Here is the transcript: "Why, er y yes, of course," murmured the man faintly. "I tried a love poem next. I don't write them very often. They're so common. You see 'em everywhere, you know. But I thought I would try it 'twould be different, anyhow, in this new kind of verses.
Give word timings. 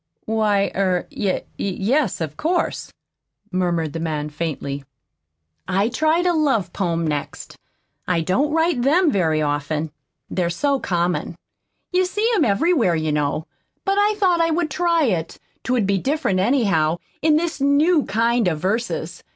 "Why, 0.25 0.71
er 0.73 1.07
y 1.15 1.43
yes, 1.59 2.21
of 2.21 2.35
course," 2.35 2.91
murmured 3.51 3.93
the 3.93 3.99
man 3.99 4.31
faintly. 4.31 4.83
"I 5.67 5.89
tried 5.89 6.25
a 6.25 6.33
love 6.33 6.73
poem 6.73 7.05
next. 7.05 7.55
I 8.07 8.21
don't 8.21 8.51
write 8.51 8.81
them 8.81 9.11
very 9.11 9.43
often. 9.43 9.91
They're 10.27 10.49
so 10.49 10.79
common. 10.79 11.35
You 11.91 12.05
see 12.07 12.27
'em 12.33 12.43
everywhere, 12.43 12.95
you 12.95 13.11
know. 13.11 13.45
But 13.85 13.99
I 13.99 14.15
thought 14.15 14.41
I 14.41 14.49
would 14.49 14.71
try 14.71 15.03
it 15.03 15.37
'twould 15.61 15.85
be 15.85 15.99
different, 15.99 16.39
anyhow, 16.39 16.97
in 17.21 17.35
this 17.35 17.61
new 17.61 18.03
kind 18.05 18.47
of 18.47 18.59
verses. 18.59 19.23